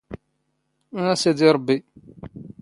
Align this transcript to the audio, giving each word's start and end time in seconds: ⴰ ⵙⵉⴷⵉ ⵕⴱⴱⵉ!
ⴰ 1.09 1.09
ⵙⵉⴷⵉ 1.21 1.45
ⵕⴱⴱⵉ! 1.53 1.77